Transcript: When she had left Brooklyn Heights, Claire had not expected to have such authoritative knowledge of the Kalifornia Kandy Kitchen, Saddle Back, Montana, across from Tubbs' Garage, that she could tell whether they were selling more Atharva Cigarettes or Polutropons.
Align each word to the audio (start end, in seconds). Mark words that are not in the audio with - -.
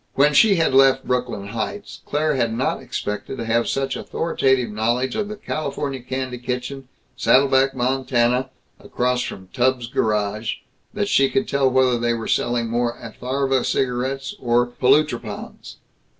When 0.15 0.33
she 0.33 0.55
had 0.55 0.73
left 0.73 1.05
Brooklyn 1.05 1.49
Heights, 1.49 2.01
Claire 2.07 2.33
had 2.33 2.51
not 2.57 2.81
expected 2.81 3.37
to 3.37 3.45
have 3.45 3.67
such 3.67 3.95
authoritative 3.95 4.71
knowledge 4.71 5.15
of 5.15 5.27
the 5.27 5.35
Kalifornia 5.35 6.01
Kandy 6.07 6.39
Kitchen, 6.43 6.87
Saddle 7.15 7.47
Back, 7.47 7.75
Montana, 7.75 8.49
across 8.79 9.21
from 9.21 9.49
Tubbs' 9.53 9.85
Garage, 9.85 10.55
that 10.95 11.07
she 11.07 11.29
could 11.29 11.47
tell 11.47 11.69
whether 11.69 11.99
they 11.99 12.15
were 12.15 12.27
selling 12.27 12.67
more 12.67 12.97
Atharva 12.97 13.63
Cigarettes 13.63 14.33
or 14.39 14.65
Polutropons. 14.65 15.75